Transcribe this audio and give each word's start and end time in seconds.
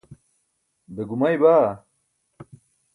be 0.93 1.01
gumay 1.09 1.35
baa? 1.43 1.69